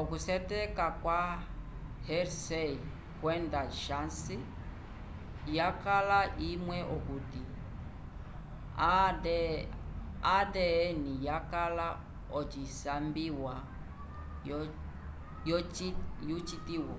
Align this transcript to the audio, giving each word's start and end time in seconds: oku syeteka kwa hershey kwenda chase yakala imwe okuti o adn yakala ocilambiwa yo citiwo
oku 0.00 0.16
syeteka 0.24 0.86
kwa 1.02 1.20
hershey 2.08 2.72
kwenda 3.20 3.60
chase 3.82 4.36
yakala 5.56 6.18
imwe 6.50 6.78
okuti 6.96 7.42
o 8.96 8.98
adn 10.36 11.02
yakala 11.28 11.86
ocilambiwa 12.38 13.54
yo 15.50 15.58
citiwo 16.48 16.96